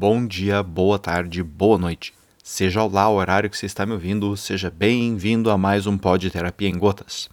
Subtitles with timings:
[0.00, 2.14] bom dia, boa tarde, boa noite.
[2.42, 6.30] Seja lá o horário que você está me ouvindo, seja bem-vindo a mais um Pod
[6.30, 7.28] Terapia em Gotas.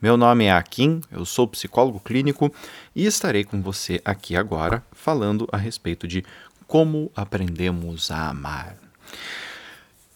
[0.00, 2.50] Meu nome é Akin, eu sou psicólogo clínico
[2.94, 6.24] e estarei com você aqui agora falando a respeito de
[6.66, 8.78] como aprendemos a amar.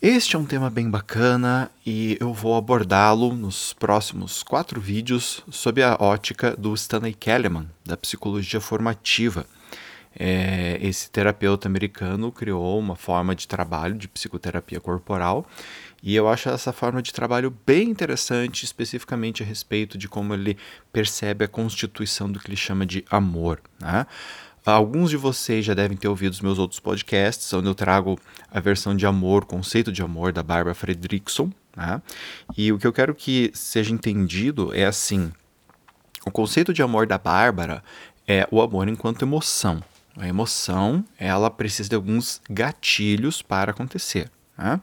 [0.01, 5.83] Este é um tema bem bacana e eu vou abordá-lo nos próximos quatro vídeos sob
[5.83, 9.45] a ótica do Stanley Kellerman, da psicologia formativa.
[10.19, 15.47] É, esse terapeuta americano criou uma forma de trabalho de psicoterapia corporal
[16.03, 20.57] e eu acho essa forma de trabalho bem interessante, especificamente a respeito de como ele
[20.93, 23.61] percebe a constituição do que ele chama de amor.
[23.79, 24.07] Né?
[24.65, 28.19] Alguns de vocês já devem ter ouvido os meus outros podcasts, onde eu trago
[28.51, 31.51] a versão de amor, conceito de amor da Barbara Fredrickson.
[31.77, 32.01] Né?
[32.57, 35.31] E o que eu quero que seja entendido é assim:
[36.25, 37.83] o conceito de amor da Bárbara
[38.27, 39.83] é o amor enquanto emoção.
[40.17, 44.31] A emoção, ela precisa de alguns gatilhos para acontecer.
[44.57, 44.81] Né?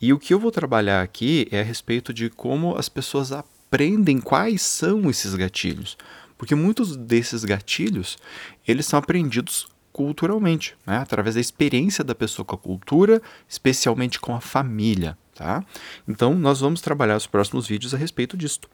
[0.00, 4.20] E o que eu vou trabalhar aqui é a respeito de como as pessoas aprendem
[4.20, 5.96] quais são esses gatilhos.
[6.36, 8.18] Porque muitos desses gatilhos,
[8.66, 10.96] eles são aprendidos culturalmente, né?
[10.96, 15.16] através da experiência da pessoa com a cultura, especialmente com a família.
[15.34, 15.64] Tá?
[16.08, 18.68] Então, nós vamos trabalhar os próximos vídeos a respeito disto.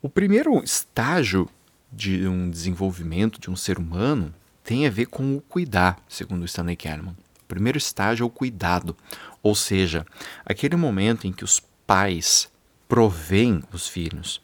[0.00, 1.48] O primeiro estágio
[1.92, 6.76] de um desenvolvimento de um ser humano tem a ver com o cuidar, segundo Stanley
[6.76, 7.16] Kahneman.
[7.42, 8.96] O primeiro estágio é o cuidado,
[9.42, 10.06] ou seja,
[10.44, 12.50] aquele momento em que os pais
[12.88, 14.40] provêm os filhos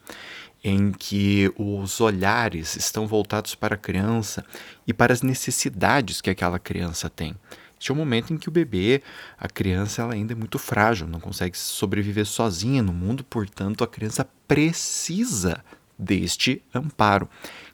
[0.63, 4.45] em que os olhares estão voltados para a criança
[4.87, 7.35] e para as necessidades que aquela criança tem.
[7.79, 9.03] Este é um momento em que o bebê,
[9.39, 13.87] a criança, ela ainda é muito frágil, não consegue sobreviver sozinha no mundo, portanto, a
[13.87, 15.65] criança precisa
[15.97, 17.29] deste amparo.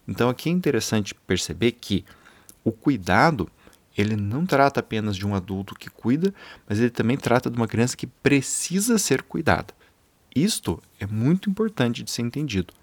[0.06, 2.04] Então, aqui é interessante perceber que
[2.64, 3.48] o cuidado
[3.96, 6.34] ele não trata apenas de um adulto que cuida,
[6.68, 9.72] mas ele também trata de uma criança que precisa ser cuidada.
[10.34, 12.74] Isto é muito importante de ser entendido.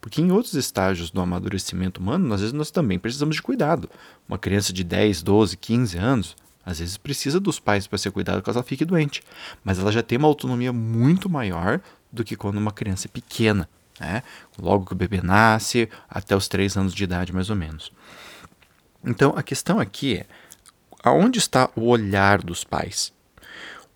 [0.00, 3.88] Porque em outros estágios do amadurecimento humano, às vezes nós também precisamos de cuidado.
[4.28, 6.36] Uma criança de 10, 12, 15 anos,
[6.66, 9.22] às vezes precisa dos pais para ser cuidada caso ela fique doente.
[9.62, 11.80] Mas ela já tem uma autonomia muito maior
[12.12, 13.68] do que quando uma criança é pequena.
[14.00, 14.22] Né?
[14.58, 17.92] Logo que o bebê nasce, até os 3 anos de idade mais ou menos.
[19.08, 20.26] Então a questão aqui é:
[21.02, 23.12] aonde está o olhar dos pais?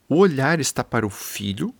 [0.08, 1.74] O olhar está para o filho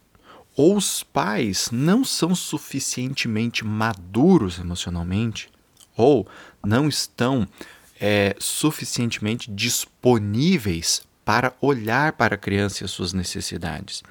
[0.56, 5.50] ou os pais não são suficientemente maduros emocionalmente,
[5.97, 6.28] ou
[6.62, 7.48] não estão
[7.98, 14.03] é, suficientemente disponíveis para olhar para a criança e as suas necessidades.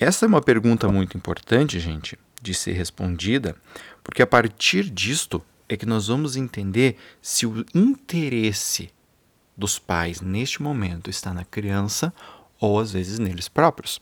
[0.00, 3.54] Essa é uma pergunta muito importante, gente, de ser respondida,
[4.02, 8.90] porque a partir disto é que nós vamos entender se o interesse
[9.56, 12.12] dos pais neste momento está na criança
[12.60, 14.00] ou às vezes neles próprios.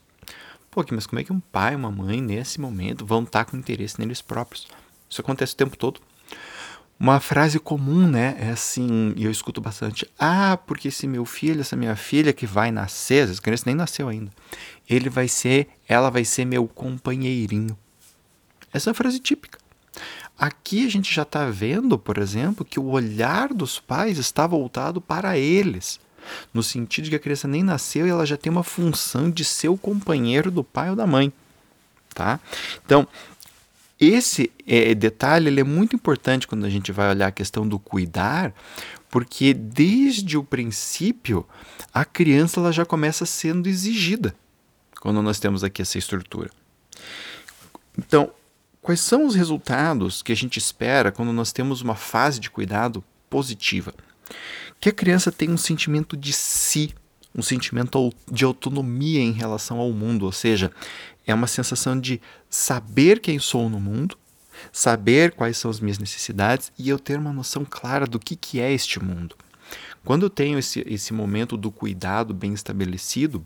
[0.71, 3.57] Pô, mas como é que um pai e uma mãe, nesse momento, vão estar com
[3.57, 4.67] interesse neles próprios?
[5.09, 6.01] Isso acontece o tempo todo.
[6.99, 11.61] Uma frase comum, né, é assim, e eu escuto bastante: ah, porque esse meu filho,
[11.61, 14.31] essa minha filha que vai nascer, essa criança nem nasceu ainda,
[14.89, 17.77] ele vai ser, ela vai ser meu companheirinho.
[18.73, 19.59] Essa é uma frase típica.
[20.39, 25.01] Aqui a gente já está vendo, por exemplo, que o olhar dos pais está voltado
[25.01, 26.01] para eles
[26.53, 29.45] no sentido de que a criança nem nasceu e ela já tem uma função de
[29.45, 31.33] ser o companheiro do pai ou da mãe,
[32.15, 32.41] tá?
[32.85, 33.07] Então,
[33.99, 37.79] esse é, detalhe ele é muito importante quando a gente vai olhar a questão do
[37.79, 38.53] cuidar,
[39.09, 41.47] porque desde o princípio
[41.93, 44.35] a criança ela já começa sendo exigida
[45.01, 46.51] quando nós temos aqui essa estrutura.
[47.99, 48.31] Então,
[48.83, 53.03] quais são os resultados que a gente espera quando nós temos uma fase de cuidado
[53.31, 53.95] positiva?
[54.83, 56.93] que a criança tem um sentimento de si,
[57.33, 60.73] um sentimento de autonomia em relação ao mundo, ou seja,
[61.25, 62.21] é uma sensação de
[62.51, 64.19] saber quem sou no mundo,
[64.73, 68.59] saber quais são as minhas necessidades e eu ter uma noção clara do que, que
[68.59, 69.37] é este mundo.
[70.05, 73.45] Quando eu tenho esse, esse momento do cuidado bem estabelecido,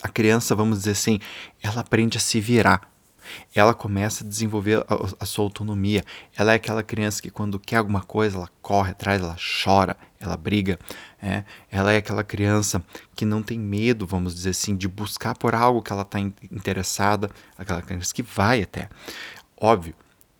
[0.00, 1.18] a criança, vamos dizer assim,
[1.60, 2.88] ela aprende a se virar
[3.54, 6.04] ela começa a desenvolver a, a, sua autonomia.
[6.36, 10.36] Ela é aquela criança que quando quer alguma coisa, ela corre atrás, ela chora, ela
[10.36, 10.78] briga.
[11.22, 11.44] É?
[11.70, 12.82] Ela é aquela criança
[13.14, 17.30] que não tem medo, vamos dizer assim, de buscar por algo que ela está interessada,
[17.56, 18.88] aquela criança que vai até.
[19.56, 19.94] Óbvio,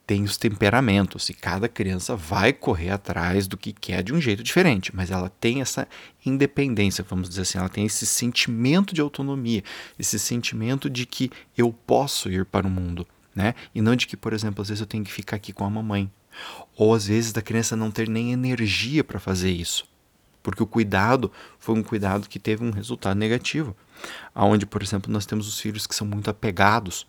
[0.06, 4.42] tem os temperamentos e cada criança vai correr atrás do que quer de um jeito
[4.42, 5.88] diferente, mas ela tem essa
[6.24, 9.64] independência, vamos dizer assim, ela tem esse sentimento de autonomia,
[9.98, 13.04] esse sentimento de que eu posso ir para o mundo,
[13.34, 13.54] né?
[13.74, 15.70] E não de que, por exemplo, às vezes eu tenho que ficar aqui com a
[15.70, 16.08] mamãe,
[16.76, 19.88] ou às vezes da criança não ter nem energia para fazer isso.
[20.46, 23.76] porque o cuidado foi um cuidado que teve um resultado negativo.
[24.32, 27.04] Aonde, por exemplo, nós temos os filhos que são muito apegados,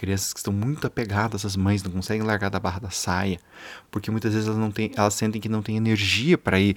[0.00, 3.38] crianças que estão muito apegadas às mães, não conseguem largar da barra da saia,
[3.90, 6.74] porque muitas vezes elas não têm, elas sentem que não têm energia para ir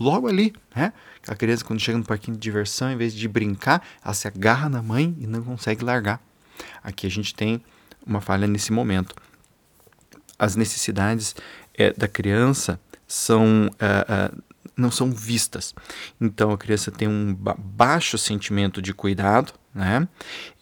[0.00, 0.94] logo ali, né?
[1.22, 4.66] Aquela criança quando chega no parquinho de diversão, em vez de brincar, ela se agarra
[4.66, 6.22] na mãe e não consegue largar.
[6.82, 7.62] Aqui a gente tem
[8.06, 9.14] uma falha nesse momento.
[10.38, 11.36] As necessidades
[11.74, 14.42] é, da criança são uh, uh,
[14.74, 15.74] não são vistas.
[16.18, 20.08] Então a criança tem um ba baixo sentimento de cuidado, né?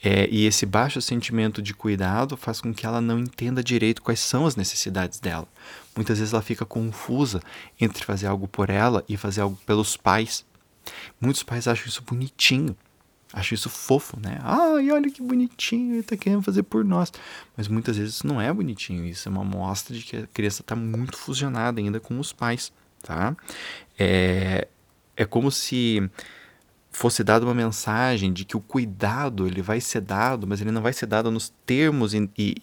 [0.02, 4.20] É, e esse baixo sentimento de cuidado faz com que ela não entenda direito quais
[4.20, 5.48] são as necessidades dela.
[5.94, 7.40] Muitas vezes ela fica confusa
[7.80, 10.44] entre fazer algo por ela e fazer algo pelos pais.
[11.20, 12.76] Muitos pais acham isso bonitinho,
[13.32, 14.38] acham isso fofo, né?
[14.42, 17.12] Ai, olha que bonitinho, ele está querendo fazer por nós.
[17.56, 20.60] Mas muitas vezes isso não é bonitinho, isso é uma mostra de que a criança
[20.62, 22.72] está muito fusionada ainda com os pais
[23.06, 23.36] tá?
[23.98, 24.66] É,
[25.16, 26.10] é como se
[26.96, 30.80] fosse dada uma mensagem de que o cuidado ele vai ser dado, mas ele não
[30.80, 32.56] vai ser dado nos termos e, e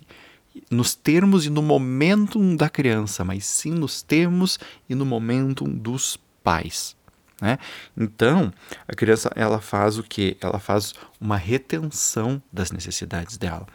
[0.72, 4.58] nos termos e no momento da criança, mas sim nos termos
[4.90, 6.96] e no momento dos pais.
[7.40, 7.60] Né?
[7.96, 8.52] Então,
[8.88, 10.36] a criança ela faz o que?
[10.42, 13.68] Ela faz uma retenção das necessidades dela.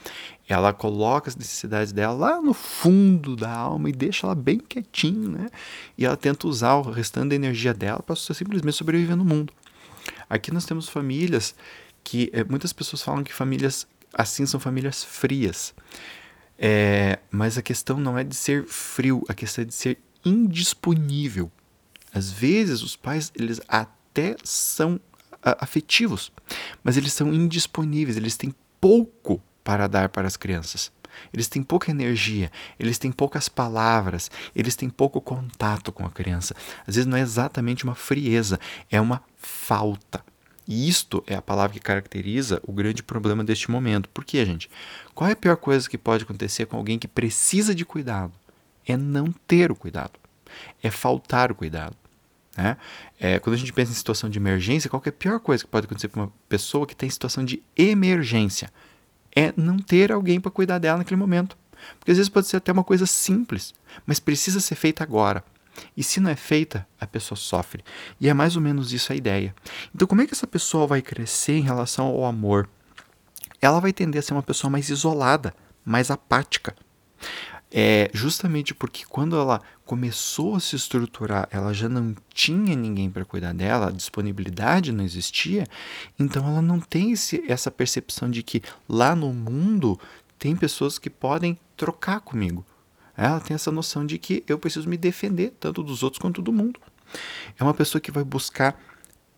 [0.49, 5.31] Ela coloca as necessidades dela lá no fundo da alma e deixa ela bem quietinho,
[5.31, 5.51] né?
[5.97, 9.53] E ela tenta usar o restante da energia dela para simplesmente sobreviver no mundo.
[10.29, 11.55] Aqui nós temos famílias
[12.05, 15.75] que é, muitas pessoas falam que famílias assim são famílias frias.
[16.59, 21.51] É, mas a questão não é de ser frio, a questão é de ser indisponível.
[22.13, 25.01] Às vezes os pais eles até são
[25.43, 26.33] afetivos,
[26.83, 30.91] mas eles são indisponíveis, eles têm pouco para dar para as crianças.
[31.33, 36.55] Eles têm pouca energia, eles têm poucas palavras, eles têm pouco contato com a criança.
[36.87, 38.59] Às vezes não é exatamente uma frieza,
[38.91, 40.23] é uma falta.
[40.67, 44.09] E isto é a palavra que caracteriza o grande problema deste momento.
[44.11, 44.71] Por quê, gente?
[45.15, 48.33] Qual é a pior coisa que pode acontecer com alguém que precisa de cuidado?
[48.87, 50.13] É não ter o cuidado.
[50.83, 51.97] É faltar o cuidado.
[52.55, 52.77] Né?
[53.19, 55.71] É, quando a gente pensa em situação de emergência, qual é a pior coisa que
[55.71, 58.71] pode acontecer para uma pessoa que tem situação de emergência?
[59.35, 61.57] É não ter alguém para cuidar dela naquele momento.
[61.99, 63.73] Porque às vezes pode ser até uma coisa simples,
[64.05, 65.45] mas precisa ser feita agora.
[65.97, 67.85] E se não é feita, a pessoa sofre.
[68.21, 69.55] E é mais ou menos isso a ideia.
[69.95, 72.69] Então, como é que essa pessoa vai crescer em relação ao amor?
[73.61, 75.55] Ela vai tender a ser uma pessoa mais isolada,
[75.85, 76.75] mais apática
[77.71, 83.25] é justamente porque quando ela começou a se estruturar, ela já não tinha ninguém para
[83.25, 85.67] cuidar dela, a disponibilidade não existia,
[86.19, 89.99] então ela não tem esse, essa percepção de que lá no mundo
[90.39, 92.65] tem pessoas que podem trocar comigo.
[93.17, 96.53] Ela tem essa noção de que eu preciso me defender, tanto dos outros quanto do
[96.53, 96.81] mundo.
[97.59, 98.81] É uma pessoa que vai buscar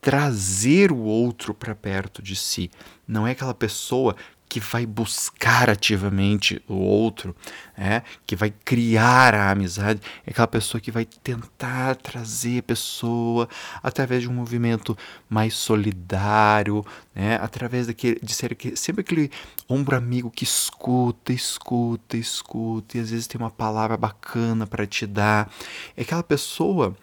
[0.01, 2.71] trazer o outro para perto de si.
[3.07, 4.17] Não é aquela pessoa
[4.51, 7.37] que vai buscar ativamente o outro,
[7.79, 13.49] é, que vai criar a amizade, é aquela pessoa que vai tentar trazer a pessoa
[13.81, 14.99] através de um movimento
[15.29, 19.31] mais solidário, né, através daquele, de ser aquele, sempre aquele
[19.69, 25.07] ombro amigo que escuta, escuta, escuta, e às vezes tem uma palavra bacana para te
[25.07, 25.49] dar.
[25.97, 26.97] É aquela pessoa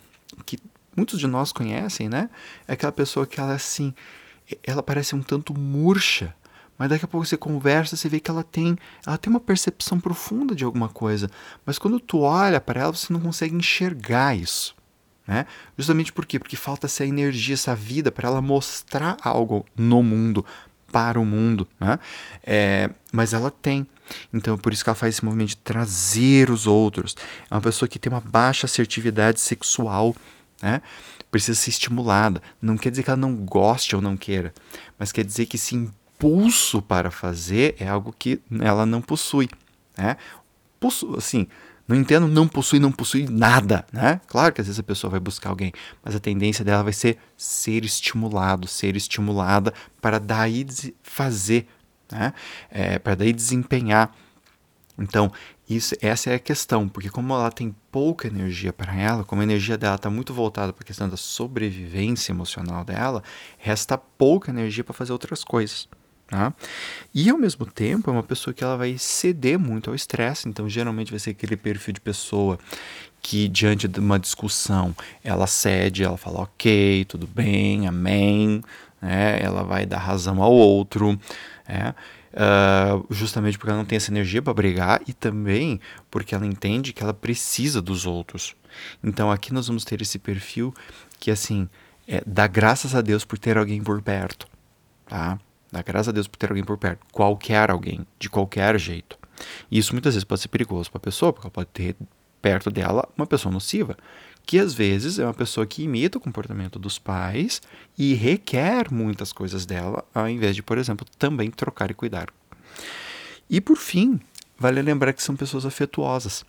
[0.46, 0.60] que
[0.98, 2.30] muitos de nós conhecem, né?
[2.68, 3.94] É aquela pessoa que ela assim,
[4.64, 6.36] ela parece um tanto murcha,
[6.78, 10.00] mas daqui a pouco você conversa, você vê que ela tem, ela tem uma percepção
[10.00, 11.30] profunda de alguma coisa,
[11.66, 14.76] mas quando tu olha para ela, você não consegue enxergar isso,
[15.28, 15.46] né?
[15.78, 16.40] Justamente por quê?
[16.40, 20.46] Porque falta essa energia, essa vida para ela mostrar algo no mundo,
[20.92, 22.00] para o mundo, né?
[22.44, 23.86] É, mas ela tem.
[24.34, 27.16] Então, por isso que ela faz esse movimento de trazer os outros.
[27.50, 30.16] É uma pessoa que tem uma baixa assertividade sexual,
[30.62, 30.82] né?
[31.30, 32.42] Precisa ser estimulada.
[32.62, 34.54] Não quer dizer que ela não goste ou não queira,
[34.98, 39.48] mas quer dizer que se impulso para fazer é algo que ela não possui.
[39.96, 40.18] Né?
[40.80, 41.48] Possu assim,
[41.88, 44.20] não entendo não possui, não possui nada, né?
[44.28, 45.72] Claro que às vezes a pessoa vai buscar alguém,
[46.04, 50.66] mas a tendência dela vai ser ser estimulado, ser estimulada para daí
[51.02, 51.68] fazer,
[52.12, 52.34] né?
[52.70, 54.14] É, para daí desempenhar.
[55.00, 55.32] Então,
[55.70, 59.44] isso, essa é a questão, porque como ela tem pouca energia para ela, como a
[59.44, 63.24] energia dela está muito voltada para a questão da sobrevivência emocional dela,
[63.60, 65.88] resta pouca energia para fazer outras coisas.
[66.28, 66.54] Tá?
[67.14, 70.68] E ao mesmo tempo é uma pessoa que ela vai ceder muito ao estresse, então
[70.68, 72.60] geralmente vai ser aquele perfil de pessoa
[73.22, 74.94] que diante de uma discussão
[75.24, 78.62] ela cede, ela fala ok, tudo bem, amém,
[79.02, 79.40] né?
[79.42, 81.18] ela vai dar razão ao outro,
[81.66, 81.94] é?
[82.34, 85.80] Uh, justamente porque ela não tem essa energia para brigar e também
[86.12, 88.56] porque ela entende que ela precisa dos outros.
[89.04, 90.74] Então aqui nós vamos ter esse perfil
[91.20, 91.68] que assim,
[92.08, 94.48] é, dá graças a Deus por ter alguém por perto,
[95.08, 95.40] tá?
[95.72, 99.18] Dá graças a Deus por ter alguém por perto, qualquer alguém, de qualquer jeito.
[99.70, 101.96] E isso muitas vezes pode ser perigoso para a pessoa, porque ela pode ter
[102.42, 103.98] perto dela uma pessoa nociva,
[104.46, 107.62] que às vezes é uma pessoa que imita o comportamento dos pais
[107.98, 112.30] e requer muitas coisas dela, ao invés de, por exemplo, também trocar e cuidar.
[113.50, 114.20] E por fim,
[114.58, 116.46] vale lembrar que são pessoas afetuosas.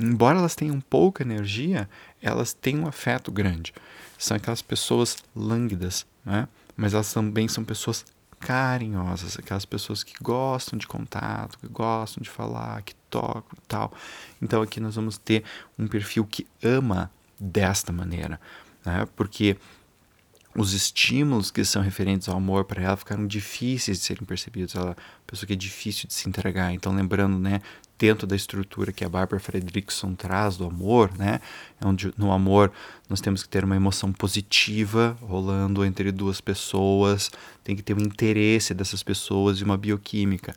[0.00, 1.88] Embora elas tenham pouca energia,
[2.20, 3.72] elas têm um afeto grande.
[4.16, 6.48] São aquelas pessoas lânguidas, né?
[6.76, 8.04] mas elas também são pessoas
[8.38, 13.92] carinhosas, aquelas pessoas que gostam de contato, que gostam de falar, que tocam e tal.
[14.40, 15.44] Então aqui nós vamos ter
[15.78, 18.40] um perfil que ama desta maneira,
[18.84, 19.06] né?
[19.16, 19.56] Porque
[20.54, 24.74] os estímulos que são referentes ao amor para ela ficaram difíceis de serem percebidos.
[24.74, 26.72] Ela é uma pessoa que é difícil de se entregar.
[26.72, 27.60] Então, lembrando, né,
[27.98, 31.40] dentro da estrutura que a Barbara Fredrickson traz do amor, né,
[31.80, 32.70] é onde no amor
[33.08, 37.30] nós temos que ter uma emoção positiva rolando entre duas pessoas,
[37.64, 40.54] tem que ter um interesse dessas pessoas e uma bioquímica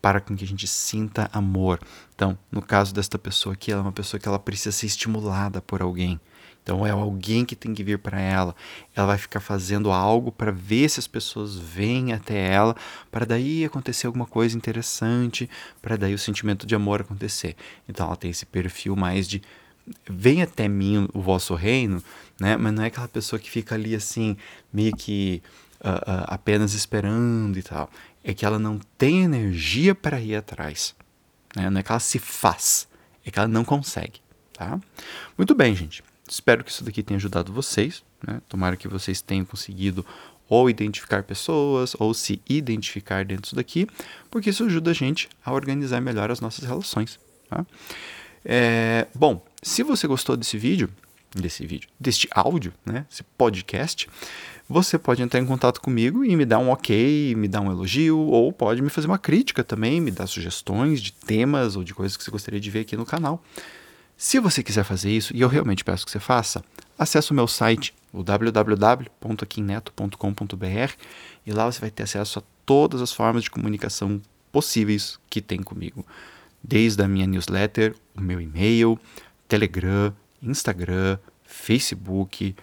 [0.00, 1.78] para com que a gente sinta amor.
[2.14, 5.62] Então, no caso desta pessoa aqui, ela é uma pessoa que ela precisa ser estimulada
[5.62, 6.20] por alguém.
[6.62, 8.54] Então é alguém que tem que vir para ela.
[8.94, 12.76] Ela vai ficar fazendo algo para ver se as pessoas vêm até ela,
[13.10, 15.50] para daí acontecer alguma coisa interessante,
[15.80, 17.56] para daí o sentimento de amor acontecer.
[17.88, 19.42] Então ela tem esse perfil mais de
[20.08, 22.02] vem até mim o vosso reino,
[22.40, 22.56] né?
[22.56, 24.36] Mas não é aquela pessoa que fica ali assim
[24.72, 25.42] meio que
[25.80, 27.90] uh, uh, apenas esperando e tal.
[28.22, 30.94] É que ela não tem energia para ir atrás.
[31.56, 31.68] Né?
[31.68, 32.88] Não é que ela se faz,
[33.26, 34.20] é que ela não consegue.
[34.52, 34.78] Tá?
[35.36, 36.04] Muito bem, gente.
[36.28, 38.02] Espero que isso daqui tenha ajudado vocês.
[38.26, 38.40] Né?
[38.48, 40.04] Tomara que vocês tenham conseguido
[40.48, 43.86] ou identificar pessoas ou se identificar dentro disso daqui,
[44.30, 47.18] porque isso ajuda a gente a organizar melhor as nossas relações.
[47.48, 47.64] Tá?
[48.44, 50.90] É, bom, se você gostou desse vídeo,
[51.34, 54.08] desse vídeo, deste áudio, né, esse podcast,
[54.68, 58.18] você pode entrar em contato comigo e me dar um ok, me dar um elogio,
[58.18, 62.16] ou pode me fazer uma crítica também, me dar sugestões de temas ou de coisas
[62.16, 63.42] que você gostaria de ver aqui no canal.
[64.16, 66.62] Se você quiser fazer isso, e eu realmente peço que você faça,
[66.98, 70.92] acesse o meu site, o www.aquineto.com.br,
[71.44, 75.60] e lá você vai ter acesso a todas as formas de comunicação possíveis que tem
[75.62, 76.06] comigo.
[76.62, 78.96] Desde a minha newsletter, o meu e-mail,
[79.48, 82.54] Telegram, Instagram, Facebook,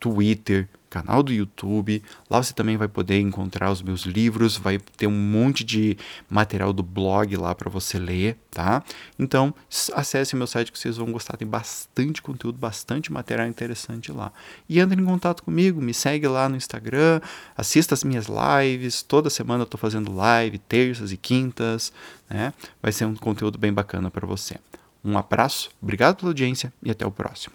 [0.00, 2.02] Twitter, canal do YouTube.
[2.28, 5.96] Lá você também vai poder encontrar os meus livros, vai ter um monte de
[6.28, 8.84] material do blog lá para você ler, tá?
[9.18, 9.54] Então,
[9.94, 14.30] acesse meu site que vocês vão gostar, tem bastante conteúdo, bastante material interessante lá.
[14.68, 17.22] E entre em contato comigo, me segue lá no Instagram,
[17.56, 21.90] assista as minhas lives, toda semana eu tô fazendo live, terças e quintas,
[22.28, 22.52] né?
[22.82, 24.56] Vai ser um conteúdo bem bacana para você.
[25.02, 27.50] Um abraço, obrigado pela audiência e até o próximo.